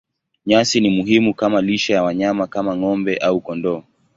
Nyasi 0.45 0.79
ni 0.81 0.89
muhimu 0.89 1.33
kama 1.33 1.61
lishe 1.61 1.93
ya 1.93 2.03
wanyama 2.03 2.43
kama 2.53 2.71
ng'ombe 2.77 3.13
au 3.27 3.37
kondoo. 3.45 3.81